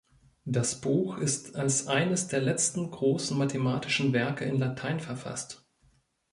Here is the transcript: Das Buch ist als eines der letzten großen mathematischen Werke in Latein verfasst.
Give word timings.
Das 0.45 0.81
Buch 0.81 1.19
ist 1.19 1.55
als 1.55 1.85
eines 1.87 2.27
der 2.27 2.41
letzten 2.41 2.89
großen 2.89 3.37
mathematischen 3.37 4.13
Werke 4.13 4.45
in 4.45 4.57
Latein 4.57 4.99
verfasst. 4.99 5.63